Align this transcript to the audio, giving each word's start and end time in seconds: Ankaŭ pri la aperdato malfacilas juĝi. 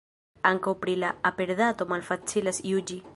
Ankaŭ 0.49 0.73
pri 0.85 0.95
la 1.03 1.11
aperdato 1.31 1.87
malfacilas 1.95 2.63
juĝi. 2.71 2.99